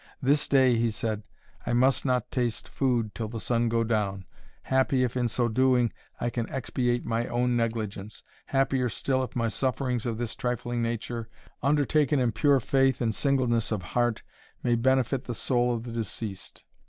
"This 0.19 0.47
day," 0.47 0.77
he 0.77 0.89
said, 0.89 1.21
"I 1.63 1.73
must 1.73 2.05
not 2.05 2.31
taste 2.31 2.67
food 2.67 3.03
until 3.05 3.27
the 3.27 3.39
sun 3.39 3.69
go 3.69 3.83
down, 3.83 4.25
happy 4.63 5.03
if, 5.03 5.15
in 5.15 5.27
so 5.27 5.47
doing, 5.47 5.93
I 6.19 6.31
can 6.31 6.49
expiate 6.49 7.05
my 7.05 7.27
own 7.27 7.55
negligence 7.55 8.23
happier 8.47 8.89
still, 8.89 9.23
if 9.23 9.35
my 9.35 9.47
sufferings 9.47 10.07
of 10.07 10.17
this 10.17 10.33
trifling 10.35 10.81
nature, 10.81 11.29
undertaken 11.61 12.19
in 12.19 12.31
pure 12.31 12.59
faith 12.59 12.99
and 12.99 13.13
singleness 13.13 13.71
of 13.71 13.83
heart, 13.93 14.23
may 14.63 14.73
benefit 14.73 15.25
the 15.25 15.35
soul 15.35 15.71
of 15.71 15.83
the 15.83 15.91
deceased. 15.91 16.63